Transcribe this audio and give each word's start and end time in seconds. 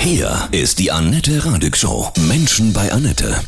Hier 0.00 0.48
ist 0.50 0.78
die 0.78 0.90
Annette 0.90 1.44
Radig 1.44 1.76
Show. 1.76 2.10
Menschen 2.26 2.72
bei 2.72 2.90
Annette. 2.90 3.38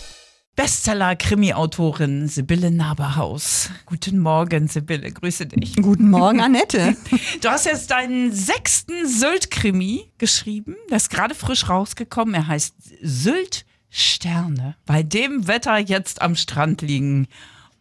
Bestseller-Krimi-Autorin 0.54 2.28
Sibylle 2.28 2.70
Naberhaus. 2.70 3.70
Guten 3.86 4.18
Morgen, 4.18 4.68
Sibylle, 4.68 5.10
grüße 5.10 5.46
dich. 5.46 5.76
Guten 5.76 6.10
Morgen, 6.10 6.40
Annette. 6.42 6.94
Du 7.40 7.48
hast 7.48 7.64
jetzt 7.64 7.90
deinen 7.90 8.32
sechsten 8.32 9.08
Sylt-Krimi 9.08 10.12
geschrieben. 10.18 10.76
Der 10.90 10.98
ist 10.98 11.08
gerade 11.08 11.34
frisch 11.34 11.70
rausgekommen. 11.70 12.34
Er 12.34 12.46
heißt 12.48 12.74
Sylt 13.00 13.64
Sterne. 13.88 14.76
Bei 14.84 15.02
dem 15.02 15.48
Wetter 15.48 15.78
jetzt 15.78 16.20
am 16.20 16.36
Strand 16.36 16.82
liegen 16.82 17.28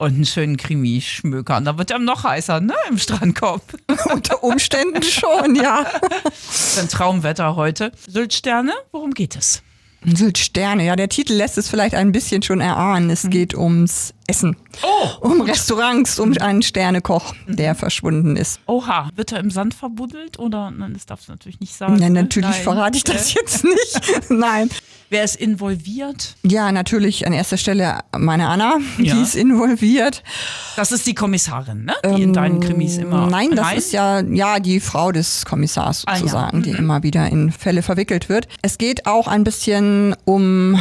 und 0.01 0.15
einen 0.15 0.25
schönen 0.25 0.57
Krimi 0.57 0.99
schmökern. 0.99 1.63
Da 1.63 1.77
wird 1.77 1.91
er 1.91 1.99
noch 1.99 2.23
heißer, 2.23 2.59
ne, 2.59 2.73
im 2.89 2.97
Strandkorb. 2.97 3.61
Unter 4.11 4.43
Umständen 4.43 5.03
schon, 5.03 5.55
ja. 5.55 5.85
Das 6.23 6.49
ist 6.69 6.79
ein 6.79 6.89
Traumwetter 6.89 7.55
heute. 7.55 7.91
Sylt 8.07 8.33
Sterne, 8.33 8.73
worum 8.91 9.13
geht 9.13 9.35
es? 9.35 9.61
Sylt 10.03 10.39
Sterne, 10.39 10.85
ja, 10.85 10.95
der 10.95 11.07
Titel 11.07 11.33
lässt 11.33 11.59
es 11.59 11.69
vielleicht 11.69 11.93
ein 11.93 12.11
bisschen 12.11 12.41
schon 12.41 12.61
erahnen. 12.61 13.11
Es 13.11 13.29
geht 13.29 13.53
ums 13.53 14.15
Essen. 14.27 14.55
Oh! 14.83 15.27
Um 15.27 15.41
Restaurants, 15.41 16.19
um 16.19 16.35
einen 16.39 16.61
Sternekoch, 16.61 17.33
der 17.47 17.75
verschwunden 17.75 18.37
ist. 18.37 18.59
Oha, 18.65 19.09
wird 19.15 19.31
er 19.31 19.39
im 19.39 19.51
Sand 19.51 19.73
verbuddelt 19.73 20.39
oder? 20.39 20.71
Nein, 20.71 20.93
das 20.93 21.05
darfst 21.05 21.27
du 21.27 21.33
natürlich 21.33 21.59
nicht 21.59 21.75
sagen. 21.75 21.97
Ja, 21.99 22.09
ne? 22.09 22.21
natürlich 22.23 22.49
Nein. 22.51 22.63
verrate 22.63 22.97
ich 22.97 23.03
das 23.03 23.33
jetzt 23.33 23.63
nicht. 23.63 24.01
Nein. 24.29 24.69
Wer 25.09 25.25
ist 25.25 25.35
involviert? 25.35 26.35
Ja, 26.43 26.71
natürlich 26.71 27.27
an 27.27 27.33
erster 27.33 27.57
Stelle 27.57 27.99
meine 28.17 28.47
Anna, 28.47 28.77
Ja. 28.97 29.13
die 29.15 29.21
ist 29.21 29.35
involviert. 29.35 30.23
Das 30.77 30.93
ist 30.93 31.05
die 31.05 31.13
Kommissarin, 31.13 31.83
ne? 31.83 31.93
Die 32.15 32.21
in 32.21 32.31
deinen 32.31 32.61
Krimis 32.61 32.97
immer. 32.97 33.23
Ähm, 33.23 33.29
Nein, 33.29 33.49
das 33.53 33.73
ist 33.73 33.91
ja, 33.91 34.21
ja 34.21 34.59
die 34.61 34.79
Frau 34.79 35.11
des 35.11 35.43
Kommissars 35.43 36.03
Ah, 36.07 36.13
ja. 36.13 36.17
sozusagen, 36.19 36.63
die 36.63 36.69
immer 36.71 37.03
wieder 37.03 37.27
in 37.27 37.51
Fälle 37.51 37.81
verwickelt 37.81 38.29
wird. 38.29 38.47
Es 38.61 38.77
geht 38.77 39.05
auch 39.05 39.27
ein 39.27 39.43
bisschen 39.43 40.15
um 40.23 40.79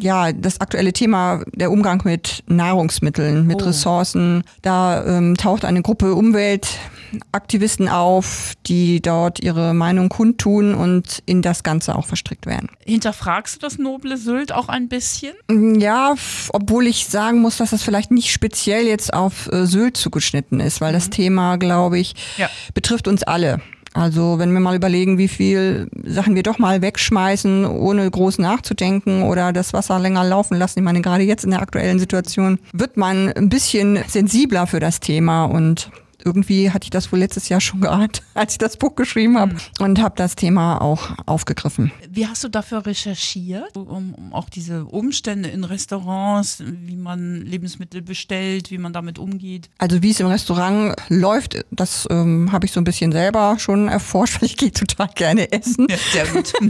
ja, 0.00 0.32
das 0.32 0.60
aktuelle 0.60 0.92
Thema 0.92 1.42
der 1.54 1.70
Umgang 1.70 2.02
mit 2.04 2.42
Nahrungsmitteln, 2.46 3.46
mit 3.46 3.62
Oh. 3.62 3.66
Ressourcen. 3.66 4.42
Da 4.62 5.04
ähm, 5.06 5.36
taucht 5.36 5.64
eine 5.64 5.82
Gruppe 5.82 6.14
Umweltaktivisten 6.14 7.88
auf, 7.88 8.54
die 8.66 9.00
dort 9.00 9.40
ihre 9.40 9.74
Meinung 9.74 10.08
kundtun 10.08 10.74
und 10.74 11.22
in 11.26 11.42
das 11.42 11.62
Ganze 11.62 11.94
auch 11.96 12.06
verstrickt 12.06 12.46
werden. 12.46 12.68
Hinterfragst 12.84 13.56
du 13.56 13.60
das 13.60 13.78
noble 13.78 14.16
Sylt 14.16 14.52
auch 14.52 14.68
ein 14.68 14.88
bisschen? 14.88 15.34
Ja, 15.80 16.12
f- 16.12 16.50
obwohl 16.52 16.86
ich 16.86 17.06
sagen 17.06 17.40
muss, 17.40 17.56
dass 17.58 17.70
das 17.70 17.82
vielleicht 17.82 18.10
nicht 18.10 18.30
speziell 18.32 18.86
jetzt 18.86 19.12
auf 19.14 19.50
äh, 19.52 19.66
Sylt 19.66 19.96
zugeschnitten 19.96 20.60
ist, 20.60 20.80
weil 20.80 20.92
das 20.92 21.10
Thema, 21.10 21.56
glaube 21.56 21.98
ich, 21.98 22.14
Ja. 22.36 22.48
betrifft 22.74 23.08
uns 23.08 23.22
alle. 23.22 23.60
Also 23.94 24.40
wenn 24.40 24.52
wir 24.52 24.58
mal 24.58 24.74
überlegen, 24.74 25.18
wie 25.18 25.28
viel 25.28 25.88
Sachen 26.04 26.34
wir 26.34 26.42
doch 26.42 26.58
mal 26.58 26.82
wegschmeißen, 26.82 27.64
ohne 27.64 28.10
groß 28.10 28.38
nachzudenken 28.38 29.22
oder 29.22 29.52
das 29.52 29.72
Wasser 29.72 30.00
länger 30.00 30.24
laufen 30.24 30.58
lassen. 30.58 30.80
Ich 30.80 30.84
meine, 30.84 31.00
gerade 31.00 31.22
jetzt 31.22 31.44
in 31.44 31.52
der 31.52 31.62
aktuellen 31.62 32.00
Situation 32.00 32.58
wird 32.72 32.96
man 32.96 33.32
ein 33.32 33.48
bisschen 33.48 34.00
sensibler 34.08 34.66
für 34.66 34.80
das 34.80 34.98
Thema 34.98 35.44
und 35.44 35.90
irgendwie 36.24 36.70
hatte 36.70 36.84
ich 36.84 36.90
das 36.90 37.12
wohl 37.12 37.18
letztes 37.18 37.48
Jahr 37.48 37.60
schon 37.60 37.80
geahnt, 37.80 38.22
als 38.34 38.52
ich 38.52 38.58
das 38.58 38.76
Buch 38.76 38.94
geschrieben 38.94 39.38
habe 39.38 39.56
und 39.78 40.00
habe 40.00 40.14
das 40.16 40.36
Thema 40.36 40.80
auch 40.80 41.10
aufgegriffen. 41.26 41.92
Wie 42.08 42.26
hast 42.26 42.44
du 42.44 42.48
dafür 42.48 42.86
recherchiert, 42.86 43.76
um, 43.76 44.14
um 44.14 44.32
auch 44.32 44.48
diese 44.48 44.84
Umstände 44.84 45.48
in 45.48 45.64
Restaurants, 45.64 46.62
wie 46.64 46.96
man 46.96 47.42
Lebensmittel 47.42 48.02
bestellt, 48.02 48.70
wie 48.70 48.78
man 48.78 48.92
damit 48.92 49.18
umgeht? 49.18 49.68
Also 49.78 50.02
wie 50.02 50.10
es 50.10 50.20
im 50.20 50.26
Restaurant 50.26 50.94
läuft, 51.08 51.64
das 51.70 52.06
ähm, 52.10 52.50
habe 52.52 52.66
ich 52.66 52.72
so 52.72 52.80
ein 52.80 52.84
bisschen 52.84 53.12
selber 53.12 53.56
schon 53.58 53.88
erforscht, 53.88 54.36
weil 54.40 54.46
ich 54.46 54.56
gehe 54.56 54.72
total 54.72 55.08
gerne 55.14 55.52
essen. 55.52 55.86
Ja, 55.90 55.96
sehr 56.12 56.26
gut. 56.26 56.52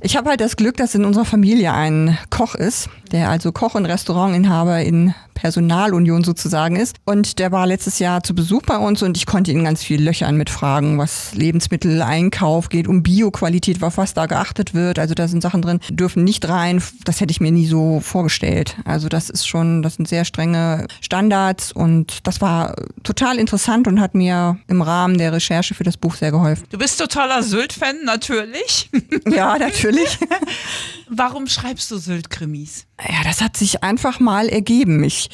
Ich 0.00 0.16
habe 0.16 0.30
halt 0.30 0.40
das 0.40 0.56
Glück, 0.56 0.76
dass 0.76 0.94
in 0.94 1.04
unserer 1.04 1.24
Familie 1.24 1.72
ein 1.72 2.18
Koch 2.30 2.54
ist, 2.54 2.88
der 3.12 3.30
also 3.30 3.52
Koch 3.52 3.74
und 3.74 3.86
Restaurantinhaber 3.86 4.82
in 4.82 5.14
Personalunion 5.34 6.24
sozusagen 6.24 6.76
ist. 6.76 6.96
Und 7.04 7.38
der 7.38 7.52
war 7.52 7.66
letztes 7.66 7.98
Jahr 7.98 8.22
zu 8.22 8.34
Besuch 8.34 8.62
bei 8.62 8.78
uns 8.78 9.02
und 9.02 9.16
ich 9.16 9.26
konnte 9.26 9.50
ihn 9.50 9.64
ganz 9.64 9.82
viel 9.82 10.02
löchern 10.02 10.36
mit 10.36 10.50
Fragen, 10.50 10.98
was 10.98 11.34
Lebensmitteleinkauf 11.34 12.68
geht, 12.68 12.88
um 12.88 13.02
Bioqualität, 13.02 13.82
auf 13.82 13.98
was 13.98 14.14
da 14.14 14.26
geachtet 14.26 14.74
wird. 14.74 14.98
Also 14.98 15.14
da 15.14 15.28
sind 15.28 15.42
Sachen 15.42 15.62
drin, 15.62 15.80
dürfen 15.90 16.24
nicht 16.24 16.48
rein. 16.48 16.82
Das 17.04 17.20
hätte 17.20 17.32
ich 17.32 17.40
mir 17.40 17.52
nie 17.52 17.66
so 17.66 18.00
vorgestellt. 18.00 18.76
Also 18.84 19.08
das 19.08 19.30
ist 19.30 19.46
schon, 19.46 19.82
das 19.82 19.96
sind 19.96 20.08
sehr 20.08 20.24
strenge 20.24 20.86
Standards 21.00 21.72
und 21.72 22.26
das 22.26 22.40
war 22.40 22.76
total 23.02 23.38
interessant 23.38 23.86
und 23.86 24.00
hat 24.00 24.14
mir 24.14 24.58
im 24.68 24.82
Rahmen 24.82 25.18
der 25.18 25.32
Recherche 25.32 25.74
für 25.74 25.84
das 25.84 25.96
Buch 25.96 26.14
sehr 26.14 26.30
geholfen. 26.30 26.64
Du 26.70 26.78
bist 26.78 26.98
totaler 26.98 27.42
Sylt-Fan, 27.42 28.04
natürlich. 28.04 28.90
Ja, 29.28 29.58
natürlich. 29.58 30.18
Warum 31.16 31.46
schreibst 31.46 31.90
du 31.90 31.98
Sylt-Krimis? 31.98 32.86
Ja, 33.00 33.22
das 33.22 33.40
hat 33.40 33.56
sich 33.56 33.84
einfach 33.84 34.18
mal 34.18 34.48
ergeben. 34.48 35.04
Ich 35.04 35.30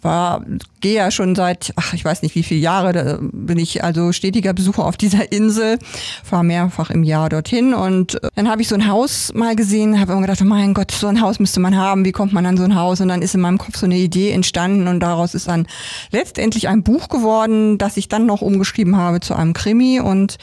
war, 0.00 0.44
gehe 0.80 0.94
ja 0.94 1.10
schon 1.10 1.34
seit, 1.34 1.72
ach, 1.76 1.92
ich 1.92 2.04
weiß 2.04 2.22
nicht 2.22 2.34
wie 2.34 2.42
viele 2.42 2.60
Jahre, 2.60 2.92
da 2.92 3.18
bin 3.20 3.58
ich 3.58 3.82
also 3.82 4.12
stetiger 4.12 4.52
Besucher 4.52 4.84
auf 4.84 4.96
dieser 4.96 5.32
Insel, 5.32 5.78
fahre 6.22 6.44
mehrfach 6.44 6.90
im 6.90 7.02
Jahr 7.02 7.28
dorthin 7.28 7.74
und 7.74 8.22
äh, 8.22 8.28
dann 8.36 8.48
habe 8.48 8.62
ich 8.62 8.68
so 8.68 8.76
ein 8.76 8.86
Haus 8.86 9.32
mal 9.34 9.56
gesehen, 9.56 9.98
habe 9.98 10.12
immer 10.12 10.22
gedacht, 10.22 10.42
oh 10.42 10.44
mein 10.44 10.74
Gott, 10.74 10.92
so 10.92 11.08
ein 11.08 11.20
Haus 11.20 11.40
müsste 11.40 11.58
man 11.58 11.76
haben, 11.76 12.04
wie 12.04 12.12
kommt 12.12 12.32
man 12.32 12.46
an 12.46 12.56
so 12.56 12.64
ein 12.64 12.76
Haus? 12.76 13.00
Und 13.00 13.08
dann 13.08 13.22
ist 13.22 13.34
in 13.34 13.40
meinem 13.40 13.58
Kopf 13.58 13.76
so 13.76 13.86
eine 13.86 13.96
Idee 13.96 14.30
entstanden 14.30 14.86
und 14.86 15.00
daraus 15.00 15.34
ist 15.34 15.48
dann 15.48 15.66
letztendlich 16.10 16.68
ein 16.68 16.82
Buch 16.82 17.08
geworden, 17.08 17.78
das 17.78 17.96
ich 17.96 18.08
dann 18.08 18.26
noch 18.26 18.40
umgeschrieben 18.40 18.96
habe 18.96 19.20
zu 19.20 19.34
einem 19.34 19.52
Krimi 19.52 20.00
und 20.00 20.36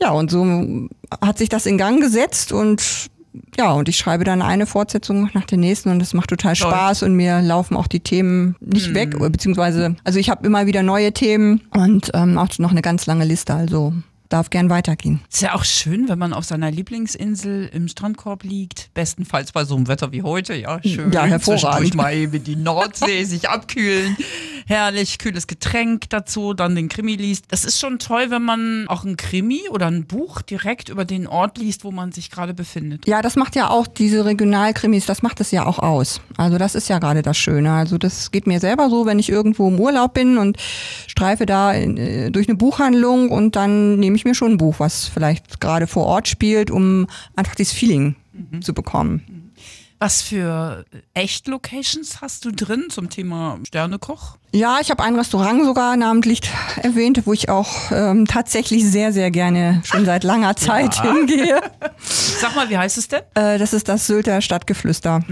ja, 0.00 0.10
und 0.12 0.30
so 0.30 0.88
hat 1.20 1.36
sich 1.36 1.50
das 1.50 1.66
in 1.66 1.76
Gang 1.76 2.00
gesetzt 2.00 2.52
und 2.52 3.10
ja, 3.56 3.72
und 3.72 3.88
ich 3.88 3.96
schreibe 3.96 4.24
dann 4.24 4.42
eine 4.42 4.66
Fortsetzung 4.66 5.30
nach 5.34 5.44
der 5.44 5.58
nächsten 5.58 5.90
und 5.90 6.02
es 6.02 6.14
macht 6.14 6.30
total 6.30 6.54
Toll. 6.54 6.70
Spaß 6.70 7.02
und 7.04 7.14
mir 7.14 7.40
laufen 7.42 7.76
auch 7.76 7.86
die 7.86 8.00
Themen 8.00 8.56
nicht 8.60 8.94
weg, 8.94 9.16
oder 9.16 9.30
beziehungsweise, 9.30 9.96
also 10.04 10.18
ich 10.18 10.30
habe 10.30 10.46
immer 10.46 10.66
wieder 10.66 10.82
neue 10.82 11.12
Themen 11.12 11.60
und 11.70 12.10
ähm, 12.14 12.38
auch 12.38 12.48
noch 12.58 12.70
eine 12.70 12.82
ganz 12.82 13.06
lange 13.06 13.24
Liste, 13.24 13.54
also 13.54 13.92
darf 14.30 14.50
gern 14.50 14.70
weitergehen. 14.70 15.20
Ist 15.30 15.42
ja 15.42 15.54
auch 15.54 15.64
schön, 15.64 16.08
wenn 16.08 16.18
man 16.18 16.32
auf 16.32 16.44
seiner 16.44 16.70
Lieblingsinsel 16.70 17.68
im 17.72 17.88
Strandkorb 17.88 18.44
liegt. 18.44 18.94
Bestenfalls 18.94 19.52
bei 19.52 19.64
so 19.64 19.76
einem 19.76 19.88
Wetter 19.88 20.12
wie 20.12 20.22
heute. 20.22 20.54
Ja, 20.54 20.80
schön. 20.82 21.12
Ja, 21.12 21.24
hervorragend. 21.24 21.88
Zwischendurch 21.88 21.94
mal 21.94 22.14
eben 22.14 22.42
die 22.42 22.56
Nordsee, 22.56 23.24
sich 23.24 23.48
abkühlen. 23.48 24.16
Herrlich, 24.70 25.18
kühles 25.18 25.48
Getränk 25.48 26.08
dazu, 26.10 26.54
dann 26.54 26.76
den 26.76 26.88
Krimi 26.88 27.16
liest. 27.16 27.46
Das 27.48 27.64
ist 27.64 27.80
schon 27.80 27.98
toll, 27.98 28.26
wenn 28.28 28.42
man 28.42 28.86
auch 28.86 29.02
ein 29.02 29.16
Krimi 29.16 29.62
oder 29.68 29.88
ein 29.88 30.04
Buch 30.04 30.42
direkt 30.42 30.90
über 30.90 31.04
den 31.04 31.26
Ort 31.26 31.58
liest, 31.58 31.82
wo 31.82 31.90
man 31.90 32.12
sich 32.12 32.30
gerade 32.30 32.54
befindet. 32.54 33.04
Ja, 33.08 33.20
das 33.20 33.34
macht 33.34 33.56
ja 33.56 33.68
auch 33.68 33.88
diese 33.88 34.24
Regionalkrimis, 34.24 35.06
das 35.06 35.22
macht 35.22 35.40
es 35.40 35.50
ja 35.50 35.66
auch 35.66 35.80
aus. 35.80 36.20
Also 36.36 36.56
das 36.56 36.76
ist 36.76 36.88
ja 36.88 37.00
gerade 37.00 37.22
das 37.22 37.36
Schöne. 37.36 37.72
Also 37.72 37.98
das 37.98 38.30
geht 38.30 38.46
mir 38.46 38.60
selber 38.60 38.90
so, 38.90 39.06
wenn 39.06 39.18
ich 39.18 39.28
irgendwo 39.28 39.66
im 39.66 39.80
Urlaub 39.80 40.14
bin 40.14 40.38
und 40.38 40.56
streife 41.08 41.46
da 41.46 41.74
äh, 41.74 42.30
durch 42.30 42.48
eine 42.48 42.56
Buchhandlung 42.56 43.30
und 43.30 43.56
dann 43.56 43.98
nehme 43.98 44.14
ich 44.14 44.24
mir 44.24 44.36
schon 44.36 44.52
ein 44.52 44.58
Buch, 44.58 44.76
was 44.78 45.06
vielleicht 45.08 45.60
gerade 45.60 45.88
vor 45.88 46.06
Ort 46.06 46.28
spielt, 46.28 46.70
um 46.70 47.08
einfach 47.34 47.56
dieses 47.56 47.72
Feeling 47.72 48.14
zu 48.60 48.72
bekommen. 48.72 49.39
Was 50.02 50.22
für 50.22 50.86
Echt-Locations 51.12 52.22
hast 52.22 52.46
du 52.46 52.52
drin 52.52 52.86
zum 52.88 53.10
Thema 53.10 53.58
Sternekoch? 53.66 54.38
Ja, 54.50 54.78
ich 54.80 54.90
habe 54.90 55.02
ein 55.02 55.14
Restaurant 55.14 55.62
sogar 55.62 55.94
namentlich 55.98 56.40
erwähnt, 56.82 57.20
wo 57.26 57.34
ich 57.34 57.50
auch 57.50 57.92
ähm, 57.92 58.24
tatsächlich 58.24 58.82
sehr, 58.82 59.12
sehr 59.12 59.30
gerne 59.30 59.82
schon 59.84 60.06
seit 60.06 60.24
langer 60.24 60.56
Zeit 60.56 60.94
hingehe. 61.02 61.60
Sag 62.00 62.56
mal, 62.56 62.70
wie 62.70 62.78
heißt 62.78 62.96
es 62.96 63.08
denn? 63.08 63.20
Äh, 63.34 63.58
das 63.58 63.74
ist 63.74 63.90
das 63.90 64.06
Sylter 64.06 64.40
Stadtgeflüster. 64.40 65.22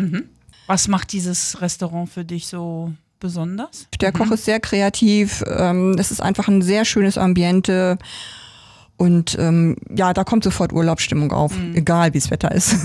Was 0.66 0.86
macht 0.86 1.12
dieses 1.12 1.62
Restaurant 1.62 2.10
für 2.10 2.26
dich 2.26 2.46
so 2.46 2.92
besonders? 3.20 3.86
Der 4.02 4.12
Koch 4.12 4.30
ist 4.32 4.44
sehr 4.44 4.60
kreativ. 4.60 5.42
Ähm, 5.46 5.96
es 5.98 6.10
ist 6.10 6.20
einfach 6.20 6.46
ein 6.46 6.60
sehr 6.60 6.84
schönes 6.84 7.16
Ambiente. 7.16 7.96
Und 8.98 9.34
ähm, 9.38 9.76
ja, 9.88 10.12
da 10.12 10.24
kommt 10.24 10.44
sofort 10.44 10.74
Urlaubsstimmung 10.74 11.32
auf, 11.32 11.54
egal 11.72 12.12
wie 12.12 12.18
das 12.18 12.30
Wetter 12.30 12.52
ist. 12.52 12.76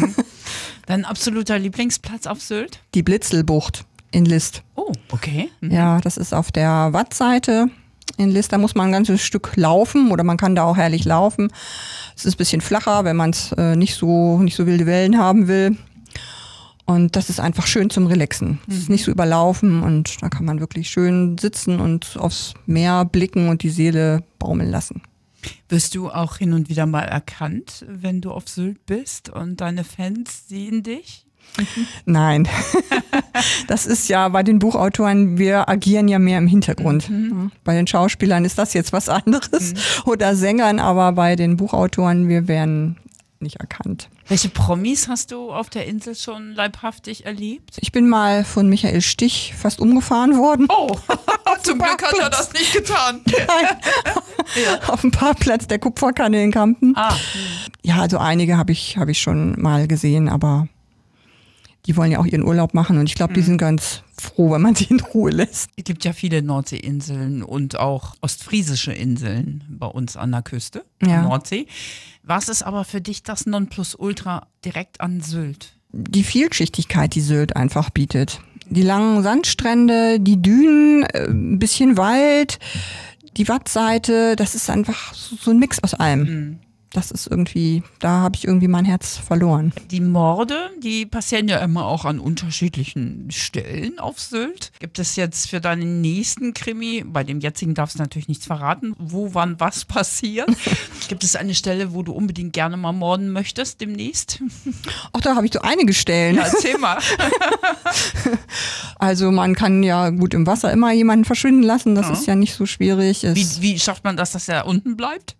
Dein 0.86 1.06
absoluter 1.06 1.58
Lieblingsplatz 1.60 2.28
auf 2.28 2.42
Sylt? 2.42 2.80
Die 2.94 3.04
Blitzelbucht 3.04 3.86
in 4.12 4.26
List. 4.26 4.64
Oh, 4.76 4.92
okay. 5.12 5.50
Ja, 5.62 6.00
das 6.02 6.18
ist 6.18 6.34
auf 6.34 6.52
der 6.52 6.90
Wattseite 6.92 7.68
in 8.18 8.32
List. 8.32 8.52
Da 8.52 8.58
muss 8.58 8.76
man 8.76 8.88
ein 8.88 8.92
ganzes 8.92 9.22
Stück 9.22 9.54
laufen 9.56 10.12
oder 10.12 10.24
man 10.24 10.38
kann 10.38 10.56
da 10.56 10.64
auch 10.64 10.78
herrlich 10.78 11.06
laufen. 11.06 11.52
Es 12.16 12.26
ist 12.26 12.36
ein 12.36 12.38
bisschen 12.38 12.62
flacher, 12.62 13.06
wenn 13.06 13.16
man 13.16 13.32
es 13.32 13.52
äh, 13.54 13.76
nicht 13.76 13.96
so 13.96 14.40
nicht 14.40 14.56
so 14.56 14.66
wilde 14.66 14.86
Wellen 14.86 15.18
haben 15.18 15.48
will. 15.48 15.78
Und 16.86 17.16
das 17.16 17.30
ist 17.30 17.40
einfach 17.40 17.66
schön 17.66 17.90
zum 17.90 18.08
Relaxen. 18.08 18.60
Es 18.68 18.78
ist 18.78 18.90
nicht 18.90 19.06
so 19.06 19.12
überlaufen 19.12 19.84
und 19.84 20.22
da 20.22 20.28
kann 20.28 20.46
man 20.46 20.60
wirklich 20.60 20.90
schön 20.90 21.38
sitzen 21.38 21.80
und 21.80 22.18
aufs 22.20 22.56
Meer 22.66 23.06
blicken 23.06 23.48
und 23.48 23.64
die 23.64 23.70
Seele 23.70 24.24
baumeln 24.38 24.70
lassen. 24.70 25.02
Wirst 25.70 25.96
du 25.96 26.10
auch 26.10 26.38
hin 26.38 26.54
und 26.54 26.70
wieder 26.70 26.86
mal 26.86 27.04
erkannt, 27.04 27.86
wenn 27.88 28.22
du 28.22 28.32
auf 28.32 28.48
Sylt 28.48 28.86
bist 28.86 29.30
und 29.30 29.62
deine 29.62 29.84
Fans 29.84 30.48
sehen 30.48 30.84
dich? 30.84 31.26
Nein. 32.06 32.48
das 33.68 33.86
ist 33.86 34.08
ja 34.08 34.28
bei 34.30 34.44
den 34.44 34.60
Buchautoren, 34.60 35.38
wir 35.38 35.70
agieren 35.70 36.08
ja 36.08 36.20
mehr 36.20 36.38
im 36.38 36.48
Hintergrund. 36.48 37.10
Ja, 37.10 37.50
Bei 37.64 37.76
den 37.76 37.86
Schauspielern 37.86 38.46
ist 38.46 38.58
das 38.58 38.74
jetzt 38.74 38.94
was 38.94 39.10
anderes 39.10 39.74
oder 40.06 40.36
Sängern, 40.36 40.80
aber 40.80 41.12
bei 41.12 41.36
den 41.36 41.58
Buchautoren, 41.58 42.28
wir 42.28 42.48
werden 42.48 42.98
nicht 43.40 43.58
erkannt. 43.58 44.10
Welche 44.28 44.50
Promis 44.50 45.10
hast 45.10 45.32
du 45.32 45.52
auf 45.52 45.70
der 45.70 45.86
Insel 45.86 46.16
schon 46.16 46.54
leibhaftig 46.54 47.26
erlebt? 47.26 47.78
Ich 47.82 47.92
bin 47.92 48.08
mal 48.08 48.46
von 48.46 48.70
Michael 48.70 49.02
Stich 49.02 49.54
fast 49.56 49.82
umgefahren 49.82 50.38
worden. 50.38 50.68
Oh, 50.70 50.98
zum 51.62 51.78
Glück 51.78 52.02
hat 52.02 52.18
er 52.18 52.30
das 52.30 52.54
nicht 52.54 52.74
getan. 52.74 53.22
Auf 54.88 55.02
dem 55.02 55.12
Parkplatz 55.12 55.68
der 55.68 55.80
Kupferkanne 55.80 56.44
in 56.44 56.52
Kampen. 56.52 56.94
Ah, 56.96 57.16
Ja, 57.84 57.98
also 58.02 58.18
einige 58.18 58.58
habe 58.58 58.72
ich, 58.72 58.98
habe 58.98 59.12
ich 59.12 59.20
schon 59.22 59.60
mal 59.62 59.88
gesehen, 59.88 60.30
aber 60.30 60.68
die 61.86 61.98
wollen 61.98 62.12
ja 62.12 62.20
auch 62.20 62.26
ihren 62.26 62.44
Urlaub 62.44 62.74
machen 62.74 62.98
und 62.98 63.08
ich 63.08 63.16
glaube, 63.16 63.34
die 63.34 63.42
Mhm. 63.42 63.46
sind 63.46 63.58
ganz 63.58 64.04
froh, 64.18 64.52
wenn 64.52 64.62
man 64.62 64.74
sie 64.76 64.86
in 64.86 65.00
Ruhe 65.02 65.32
lässt. 65.32 65.70
es 65.76 65.84
gibt 65.84 66.06
ja 66.06 66.14
viele 66.14 66.42
Nordseeinseln 66.42 67.44
und 67.44 67.78
auch 67.78 68.16
ostfriesische 68.22 68.94
Inseln 68.94 69.64
bei 69.68 69.88
uns 69.88 70.16
an 70.16 70.32
der 70.32 70.42
Küste, 70.44 70.86
Ja. 71.06 71.22
Nordsee. 71.24 71.68
Was 72.24 72.48
ist 72.48 72.64
aber 72.64 72.86
für 72.86 73.02
dich 73.02 73.24
das 73.24 73.46
Nonplusultra 73.46 74.48
direkt 74.64 75.02
an 75.02 75.20
Sylt? 75.20 75.74
Die 75.92 76.24
Vielschichtigkeit, 76.24 77.14
die 77.16 77.22
Sylt 77.22 77.56
einfach 77.58 77.90
bietet. 77.90 78.40
Die 78.70 78.82
langen 78.82 79.22
Sandstrände, 79.22 80.22
die 80.22 80.42
Dünen, 80.42 81.04
äh, 81.04 81.26
ein 81.28 81.60
bisschen 81.60 81.98
Wald, 81.98 82.60
die 83.38 83.48
Wattseite, 83.48 84.36
das 84.36 84.56
ist 84.56 84.70
einfach 84.70 85.14
so 85.14 85.52
ein 85.52 85.60
Mix 85.60 85.82
aus 85.84 85.94
allem. 85.94 86.20
Mhm. 86.20 86.60
Das 86.94 87.10
ist 87.10 87.26
irgendwie, 87.26 87.82
da 87.98 88.22
habe 88.22 88.36
ich 88.36 88.46
irgendwie 88.46 88.68
mein 88.68 88.86
Herz 88.86 89.18
verloren. 89.18 89.74
Die 89.90 90.00
Morde, 90.00 90.70
die 90.82 91.08
passieren 91.08 91.48
ja 91.48 91.58
immer 91.58 91.88
auch 91.88 92.06
an 92.06 92.20
unterschiedlichen 92.20 93.30
Stellen 93.32 93.98
auf 93.98 94.20
Sylt. 94.20 94.72
Gibt 94.80 95.00
es 95.00 95.16
jetzt 95.16 95.50
für 95.50 95.60
deinen 95.60 96.02
nächsten 96.02 96.54
Krimi, 96.54 97.04
bei 97.04 97.24
dem 97.24 97.40
jetzigen 97.40 97.74
darfst 97.74 97.96
du 97.96 98.00
natürlich 98.00 98.28
nichts 98.28 98.46
verraten, 98.46 98.96
wo, 99.00 99.34
wann, 99.34 99.60
was 99.60 99.86
passiert? 99.86 100.50
Gibt 101.08 101.24
es 101.24 101.36
eine 101.36 101.56
Stelle, 101.56 101.96
wo 101.96 102.04
du 102.04 102.12
unbedingt 102.12 102.54
gerne 102.54 102.78
mal 102.78 102.92
morden 102.92 103.32
möchtest 103.32 103.82
demnächst? 103.82 104.44
Auch 105.14 105.22
da 105.22 105.36
habe 105.36 105.48
ich 105.48 105.54
so 105.54 105.62
einige 105.62 105.94
Stellen. 105.94 106.36
Ja, 106.36 106.44
erzähl 106.44 106.78
mal. 106.78 107.00
Also 109.00 109.32
man 109.32 109.54
kann 109.54 109.84
ja 109.84 110.12
gut 110.12 110.34
im 110.34 110.48
Wasser 110.48 110.72
immer 110.72 110.94
jemanden 110.94 111.26
verschwinden 111.26 111.64
lassen, 111.64 111.94
das 111.94 112.10
ist 112.10 112.26
ja 112.26 112.36
nicht 112.36 112.54
so 112.54 112.66
schwierig. 112.66 113.24
Wie, 113.24 113.48
wie 113.60 113.78
schafft 113.78 114.06
man 114.06 114.16
das, 114.16 114.32
dass 114.32 114.48
er 114.48 114.66
unten 114.66 114.96
bleibt? 114.96 115.36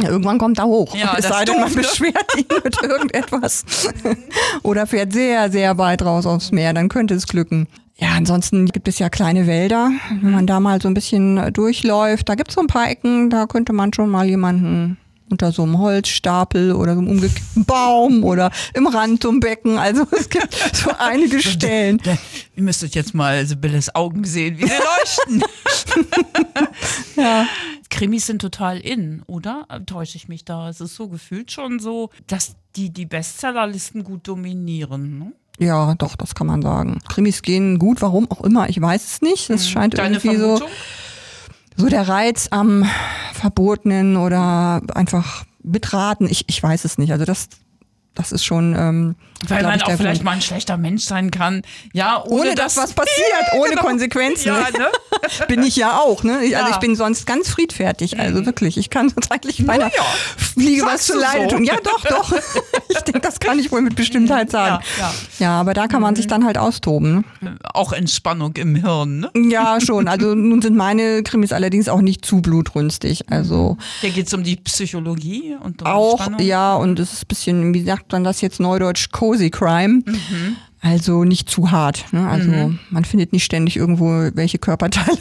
Ja, 0.00 0.08
irgendwann 0.08 0.38
kommt 0.38 0.58
er 0.58 0.66
hoch. 0.66 0.94
Ja, 0.94 1.14
es 1.18 1.26
sei 1.28 1.44
denn, 1.44 1.60
man 1.60 1.70
ne? 1.70 1.76
beschwert 1.76 2.36
ihn 2.36 2.46
mit 2.64 2.82
irgendetwas. 2.82 3.64
Oder 4.62 4.86
fährt 4.86 5.12
sehr, 5.12 5.50
sehr 5.50 5.78
weit 5.78 6.02
raus 6.02 6.26
aufs 6.26 6.52
Meer, 6.52 6.72
dann 6.72 6.88
könnte 6.88 7.14
es 7.14 7.26
glücken. 7.26 7.68
Ja, 7.96 8.08
ansonsten 8.16 8.66
gibt 8.66 8.88
es 8.88 8.98
ja 8.98 9.08
kleine 9.08 9.46
Wälder. 9.46 9.92
Wenn 10.20 10.32
man 10.32 10.46
da 10.48 10.58
mal 10.58 10.82
so 10.82 10.88
ein 10.88 10.94
bisschen 10.94 11.38
äh, 11.38 11.52
durchläuft, 11.52 12.28
da 12.28 12.34
gibt 12.34 12.48
es 12.48 12.56
so 12.56 12.60
ein 12.60 12.66
paar 12.66 12.90
Ecken, 12.90 13.30
da 13.30 13.46
könnte 13.46 13.72
man 13.72 13.92
schon 13.92 14.10
mal 14.10 14.26
jemanden 14.26 14.96
unter 15.30 15.52
so 15.52 15.62
einem 15.62 15.78
Holzstapel 15.78 16.72
oder 16.72 16.94
so 16.94 17.00
einem 17.00 17.08
umgekippten 17.08 17.64
Baum 17.64 18.24
oder 18.24 18.50
im 18.74 18.86
Rand 18.86 19.22
zum 19.22 19.40
Becken. 19.40 19.78
Also 19.78 20.06
es 20.10 20.28
gibt 20.28 20.54
so 20.72 20.90
einige 20.98 21.40
Stellen. 21.40 22.00
Ihr 22.56 22.62
müsstet 22.62 22.94
jetzt 22.94 23.14
mal 23.14 23.46
Sibylles 23.46 23.94
Augen 23.94 24.24
sehen, 24.24 24.58
wie 24.58 24.66
sie 24.66 24.72
leuchten. 24.72 25.44
Ja. 27.16 27.46
Krimis 27.94 28.26
sind 28.26 28.40
total 28.42 28.78
in, 28.80 29.22
oder? 29.26 29.68
Täusche 29.86 30.16
ich 30.16 30.26
mich 30.26 30.44
da? 30.44 30.68
Es 30.68 30.80
ist 30.80 30.96
so 30.96 31.08
gefühlt 31.08 31.52
schon 31.52 31.78
so, 31.78 32.10
dass 32.26 32.56
die 32.74 32.90
die 32.90 33.06
Bestsellerlisten 33.06 34.02
gut 34.02 34.26
dominieren. 34.26 35.20
Ne? 35.20 35.32
Ja, 35.60 35.94
doch, 35.94 36.16
das 36.16 36.34
kann 36.34 36.48
man 36.48 36.60
sagen. 36.60 36.98
Krimis 37.08 37.42
gehen 37.42 37.78
gut, 37.78 38.02
warum 38.02 38.28
auch 38.32 38.40
immer, 38.40 38.68
ich 38.68 38.80
weiß 38.80 39.04
es 39.04 39.22
nicht. 39.22 39.48
Das 39.48 39.68
scheint 39.68 39.94
Mhm. 39.94 39.98
Deine 39.98 40.16
irgendwie 40.16 40.36
so, 40.36 40.56
Vermutung? 40.56 40.68
so 41.76 41.88
der 41.88 42.08
Reiz 42.08 42.48
am 42.50 42.84
Verbotenen 43.32 44.16
oder 44.16 44.82
einfach 44.94 45.44
betraten. 45.62 46.26
Ich, 46.28 46.48
ich 46.48 46.60
weiß 46.60 46.84
es 46.84 46.98
nicht. 46.98 47.12
Also 47.12 47.24
das, 47.24 47.48
das 48.14 48.32
ist 48.32 48.44
schon, 48.44 48.74
ähm, 48.78 49.14
Weil 49.48 49.62
man 49.64 49.80
auch 49.82 49.90
vielleicht 49.92 50.16
Grund. 50.20 50.24
mal 50.24 50.30
ein 50.32 50.40
schlechter 50.40 50.76
Mensch 50.76 51.02
sein 51.04 51.30
kann. 51.30 51.62
Ja, 51.92 52.22
ohne, 52.24 52.40
ohne 52.42 52.54
dass 52.54 52.76
was 52.76 52.92
passiert, 52.92 53.26
ohne 53.58 53.70
Genau. 53.70 53.82
Konsequenzen. 53.82 54.48
Ja, 54.48 54.60
ne? 54.78 54.86
bin 55.48 55.62
ich 55.62 55.76
ja 55.76 55.98
auch. 55.98 56.22
Ne? 56.22 56.44
Ich, 56.44 56.56
Also 56.56 56.68
Ja. 56.68 56.74
ich 56.74 56.80
bin 56.80 56.94
sonst 56.96 57.26
ganz 57.26 57.48
friedfertig. 57.50 58.18
Also 58.20 58.46
wirklich, 58.46 58.76
ich 58.78 58.88
kann 58.90 59.08
sonst 59.10 59.30
eigentlich 59.32 59.60
meiner 59.62 59.86
ja. 59.86 60.02
Fliege 60.36 60.84
was 60.86 61.06
zu 61.06 61.18
Leide 61.18 61.50
so? 61.50 61.56
tun. 61.56 61.64
Ja, 61.64 61.74
doch, 61.82 62.02
doch. 62.04 62.32
ich 62.88 63.00
denke, 63.00 63.20
das 63.20 63.40
kann 63.40 63.58
ich 63.58 63.72
wohl 63.72 63.82
mit 63.82 63.96
Bestimmtheit 63.96 64.50
sagen. 64.50 64.82
Ja, 64.98 65.12
ja. 65.40 65.60
aber 65.60 65.74
da 65.74 65.88
kann 65.88 66.00
man 66.00 66.14
sich 66.16 66.26
dann 66.26 66.44
halt 66.46 66.56
austoben. 66.56 67.24
Ne? 67.40 67.56
Auch 67.72 67.92
Entspannung 67.92 68.54
im 68.56 68.76
Hirn. 68.76 69.20
Ne? 69.20 69.30
Ja, 69.50 69.80
schon. 69.80 70.06
Also 70.08 70.34
nun 70.34 70.62
sind 70.62 70.76
meine 70.76 71.22
Krimis 71.24 71.52
allerdings 71.52 71.88
auch 71.88 72.00
nicht 72.00 72.24
zu 72.24 72.40
blutrünstig. 72.40 73.30
Also 73.30 73.76
Hier 74.00 74.10
geht 74.10 74.28
es 74.28 74.34
um 74.34 74.44
die 74.44 74.56
Psychologie 74.56 75.56
und 75.60 75.82
um 75.82 75.88
auch, 75.88 76.20
Spannung. 76.20 76.40
ja, 76.40 76.74
und 76.76 76.98
es 77.00 77.12
ist 77.12 77.22
ein 77.24 77.28
bisschen, 77.28 77.74
wie 77.74 77.82
sagt 78.04 78.12
man 78.12 78.24
das 78.24 78.42
jetzt 78.42 78.60
neudeutsch, 78.60 79.10
cozy 79.12 79.48
crime. 79.50 80.02
Also 80.84 81.24
nicht 81.24 81.48
zu 81.48 81.70
hart. 81.70 82.12
Ne? 82.12 82.28
Also 82.28 82.74
man 82.90 83.04
findet 83.06 83.32
nicht 83.32 83.44
ständig 83.44 83.76
irgendwo 83.76 84.06
welche 84.34 84.58
Körperteile 84.58 85.16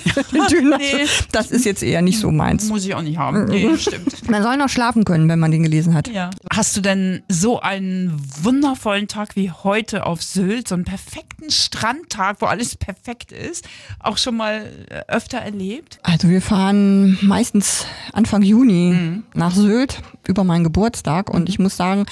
in 0.52 0.70
Nee. 0.78 1.06
Das 1.32 1.52
ist 1.52 1.64
jetzt 1.64 1.82
eher 1.82 2.02
nicht 2.02 2.20
so 2.20 2.32
meins. 2.32 2.68
Muss 2.68 2.84
ich 2.84 2.94
auch 2.96 3.02
nicht 3.02 3.18
haben. 3.18 3.46
Nee, 3.46 3.78
stimmt. 3.78 4.30
Man 4.30 4.44
soll 4.44 4.58
noch 4.58 4.68
schlafen 4.68 5.06
können, 5.06 5.30
wenn 5.30 5.40
man 5.40 5.52
den 5.52 5.64
gelesen 5.64 5.94
hat. 5.94 6.08
Ja. 6.10 6.32
Hast 6.52 6.76
du 6.76 6.82
denn 6.82 7.24
so 7.30 7.62
einen 7.62 8.12
wundervollen 8.42 9.08
Tag 9.08 9.36
wie 9.36 9.52
heute 9.52 10.06
auf 10.06 10.22
Sylt, 10.22 10.68
so 10.68 10.76
einen 10.76 10.84
perfekten 10.84 11.50
Strandtag, 11.50 12.38
wo 12.42 12.48
alles 12.48 12.76
perfekt 12.76 13.32
ist, 13.32 13.66
auch 14.00 14.18
schon 14.18 14.36
mal 14.36 14.70
äh, 14.90 15.02
öfter 15.08 15.38
erlebt? 15.38 16.00
Also 16.04 16.30
wir 16.30 16.42
fahren 16.42 17.18
meistens 17.22 17.86
Anfang 18.12 18.42
Juni 18.42 19.22
nach 19.34 19.56
Sylt 19.56 20.02
über 20.28 20.44
meinen 20.44 20.64
Geburtstag 20.66 21.30
und 21.30 21.48
ich 21.48 21.60
muss 21.60 21.78
sagen, 21.78 22.06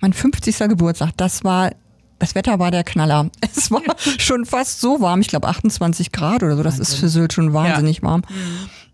mein 0.00 0.12
50. 0.12 0.58
Geburtstag, 0.68 1.12
das 1.16 1.44
war 1.44 1.70
das 2.18 2.34
Wetter 2.34 2.58
war 2.58 2.70
der 2.70 2.84
Knaller. 2.84 3.30
Es 3.40 3.70
war 3.70 3.82
schon 4.18 4.46
fast 4.46 4.80
so 4.80 5.00
warm, 5.00 5.20
ich 5.20 5.28
glaube 5.28 5.48
28 5.48 6.12
Grad 6.12 6.42
oder 6.42 6.56
so, 6.56 6.62
das 6.62 6.78
ist 6.78 6.94
für 6.94 7.08
Sylt 7.08 7.32
schon 7.32 7.52
wahnsinnig 7.52 8.02
warm, 8.02 8.22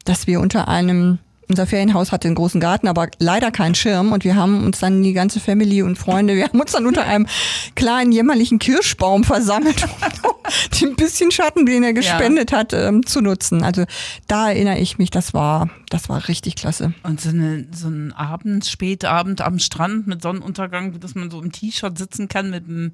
dass 0.05 0.27
wir 0.27 0.41
unter 0.41 0.69
einem 0.69 1.19
unser 1.49 1.67
Ferienhaus 1.67 2.13
hatte 2.13 2.29
einen 2.29 2.37
großen 2.37 2.61
Garten, 2.61 2.89
aber 2.89 3.09
leider 3.19 3.51
keinen 3.51 3.75
Schirm. 3.75 4.13
Und 4.13 4.25
wir 4.25 4.35
haben 4.35 4.65
uns 4.65 4.81
dann 4.81 5.03
die 5.03 5.13
ganze 5.13 5.41
Family 5.41 5.83
und 5.83 5.97
Freunde, 5.99 6.37
wir 6.37 6.45
haben 6.45 6.61
uns 6.61 6.73
dann 6.73 6.87
unter 6.87 7.05
einem 7.05 7.27
kleinen 7.75 8.13
jämmerlichen 8.13 8.59
Kirschbaum 8.59 9.25
versammelt, 9.25 9.87
den 10.81 10.97
bisschen 10.97 11.31
Schatten, 11.31 11.67
den 11.67 11.83
er 11.83 11.93
gespendet 11.93 12.53
hat, 12.53 12.73
ähm, 12.73 13.05
zu 13.07 13.21
nutzen. 13.21 13.63
Also 13.63 13.85
da 14.29 14.49
erinnere 14.51 14.79
ich 14.79 14.99
mich, 14.99 15.11
das 15.11 15.35
war, 15.35 15.71
das 15.91 16.09
war 16.09 16.29
richtig 16.29 16.57
klasse. 16.57 16.93
Und 17.03 17.21
so, 17.21 17.31
eine, 17.31 17.67
so 17.73 17.89
ein 17.89 18.13
Abend, 18.13 18.67
Spätabend 18.67 19.41
am 19.41 19.59
Strand 19.59 20.07
mit 20.07 20.23
Sonnenuntergang, 20.23 20.99
dass 21.01 21.15
man 21.15 21.31
so 21.31 21.41
im 21.41 21.53
T-Shirt 21.53 21.97
sitzen 21.99 22.29
kann 22.29 22.51
mit 22.51 22.65
einem 22.69 22.93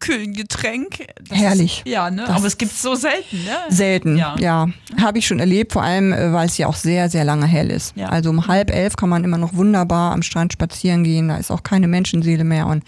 kühlen 0.00 0.34
Getränk. 0.34 1.06
Das 1.28 1.38
Herrlich. 1.38 1.82
Ist, 1.84 1.92
ja, 1.92 2.10
ne? 2.10 2.22
Das- 2.26 2.36
Aber 2.36 2.46
es 2.46 2.58
gibt 2.58 2.72
so 2.72 2.94
selten, 2.94 3.44
ne? 3.44 3.56
Selten, 3.68 4.16
Ja. 4.16 4.36
ja. 4.38 4.66
Habe 5.00 5.18
ich 5.18 5.26
schon 5.26 5.38
erlebt, 5.38 5.72
vor 5.72 5.82
allem, 5.82 6.12
äh, 6.12 6.32
weil 6.32 6.46
es 6.46 6.58
ja 6.58 6.66
auch 6.66 6.74
sehr, 6.76 7.08
sehr 7.08 7.24
lange 7.24 7.46
hell 7.46 7.70
ist. 7.70 7.96
Ja. 7.96 8.08
Also 8.08 8.30
um 8.30 8.46
halb 8.46 8.70
elf 8.70 8.96
kann 8.96 9.08
man 9.08 9.24
immer 9.24 9.38
noch 9.38 9.54
wunderbar 9.54 10.12
am 10.12 10.22
Strand 10.22 10.52
spazieren 10.52 11.04
gehen. 11.04 11.28
Da 11.28 11.36
ist 11.36 11.50
auch 11.50 11.62
keine 11.62 11.88
Menschenseele 11.88 12.44
mehr 12.44 12.66
und 12.66 12.84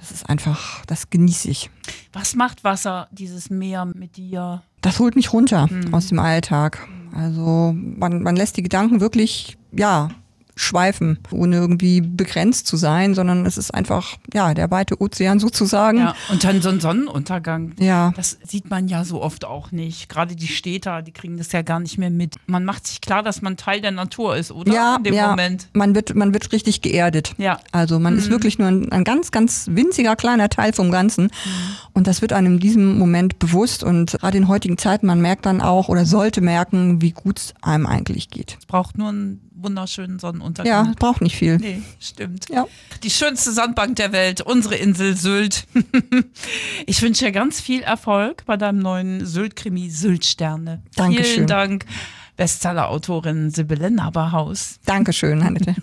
das 0.00 0.10
ist 0.10 0.28
einfach, 0.28 0.84
das 0.86 1.10
genieße 1.10 1.48
ich. 1.48 1.70
Was 2.12 2.34
macht 2.34 2.64
Wasser, 2.64 3.08
dieses 3.10 3.50
Meer 3.50 3.84
mit 3.84 4.16
dir? 4.16 4.62
Das 4.80 4.98
holt 4.98 5.16
mich 5.16 5.32
runter 5.32 5.66
Mhm. 5.70 5.92
aus 5.94 6.08
dem 6.08 6.18
Alltag. 6.18 6.86
Also 7.14 7.74
man, 7.74 8.22
man 8.22 8.36
lässt 8.36 8.56
die 8.56 8.62
Gedanken 8.62 9.00
wirklich, 9.00 9.56
ja, 9.72 10.08
schweifen, 10.56 11.18
ohne 11.30 11.56
irgendwie 11.56 12.00
begrenzt 12.00 12.66
zu 12.66 12.78
sein, 12.78 13.14
sondern 13.14 13.44
es 13.44 13.58
ist 13.58 13.72
einfach, 13.74 14.16
ja, 14.32 14.54
der 14.54 14.70
weite 14.70 15.00
Ozean 15.00 15.38
sozusagen. 15.38 15.98
Ja, 15.98 16.14
und 16.30 16.42
dann 16.44 16.62
so 16.62 16.70
ein 16.70 16.80
Sonnenuntergang. 16.80 17.74
Ja. 17.78 18.12
Das 18.16 18.38
sieht 18.42 18.70
man 18.70 18.88
ja 18.88 19.04
so 19.04 19.22
oft 19.22 19.44
auch 19.44 19.70
nicht. 19.70 20.08
Gerade 20.08 20.34
die 20.34 20.48
Städter, 20.48 21.02
die 21.02 21.12
kriegen 21.12 21.36
das 21.36 21.52
ja 21.52 21.60
gar 21.60 21.78
nicht 21.78 21.98
mehr 21.98 22.08
mit. 22.08 22.36
Man 22.46 22.64
macht 22.64 22.86
sich 22.86 23.02
klar, 23.02 23.22
dass 23.22 23.42
man 23.42 23.58
Teil 23.58 23.82
der 23.82 23.90
Natur 23.90 24.34
ist, 24.36 24.50
oder? 24.50 24.72
Ja, 24.72 24.96
In 24.96 25.04
dem 25.04 25.14
ja. 25.14 25.28
Moment. 25.28 25.68
Man 25.74 25.94
wird, 25.94 26.14
man 26.14 26.32
wird 26.32 26.50
richtig 26.52 26.80
geerdet. 26.80 27.34
Ja. 27.36 27.60
Also 27.72 27.98
man 27.98 28.16
ist 28.16 28.30
wirklich 28.30 28.58
nur 28.58 28.68
ein, 28.68 28.90
ein 28.92 29.04
ganz, 29.04 29.30
ganz 29.30 29.66
winziger 29.70 30.16
kleiner 30.16 30.48
Teil 30.48 30.72
vom 30.72 30.90
Ganzen. 30.90 31.30
Und 31.92 32.06
das 32.06 32.22
wird 32.22 32.32
einem 32.32 32.54
in 32.54 32.60
diesem 32.60 32.98
Moment 32.98 33.38
bewusst. 33.38 33.84
Und 33.84 34.12
gerade 34.12 34.38
in 34.38 34.48
heutigen 34.48 34.78
Zeiten, 34.78 35.06
man 35.06 35.20
merkt 35.20 35.44
dann 35.44 35.60
auch 35.60 35.90
oder 35.90 36.06
sollte 36.06 36.40
merken, 36.40 37.02
wie 37.02 37.10
gut 37.10 37.38
es 37.38 37.54
einem 37.60 37.84
eigentlich 37.84 38.30
geht. 38.30 38.56
Es 38.58 38.64
braucht 38.64 38.96
nur 38.96 39.10
einen 39.10 39.46
wunderschönen 39.56 40.18
Sonnenuntergang. 40.46 40.86
Ja, 40.86 40.92
braucht 40.98 41.20
nicht 41.20 41.36
viel. 41.36 41.56
Nee, 41.58 41.82
stimmt. 42.00 42.48
Ja. 42.48 42.66
Die 43.02 43.10
schönste 43.10 43.52
Sandbank 43.52 43.96
der 43.96 44.12
Welt, 44.12 44.40
unsere 44.40 44.76
Insel 44.76 45.16
Sylt. 45.16 45.66
Ich 46.86 47.02
wünsche 47.02 47.24
dir 47.24 47.32
ganz 47.32 47.60
viel 47.60 47.82
Erfolg 47.82 48.44
bei 48.46 48.56
deinem 48.56 48.78
neuen 48.78 49.24
Sylt-Krimi 49.26 49.90
Sylt-Sterne. 49.90 50.82
Dankeschön. 50.94 51.24
Vielen 51.24 51.46
Dank, 51.46 51.84
Bestseller-Autorin 52.36 53.50
Sibylle 53.50 53.90
Naberhaus. 53.90 54.78
Dankeschön, 54.84 55.42
Annette. 55.42 55.76